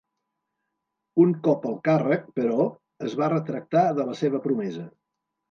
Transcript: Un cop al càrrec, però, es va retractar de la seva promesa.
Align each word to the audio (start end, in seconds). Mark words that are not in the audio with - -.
Un 1.23 1.33
cop 1.47 1.67
al 1.71 1.75
càrrec, 1.87 2.23
però, 2.39 2.65
es 3.09 3.15
va 3.21 3.29
retractar 3.35 3.85
de 4.01 4.09
la 4.11 4.19
seva 4.25 4.43
promesa. 4.49 4.89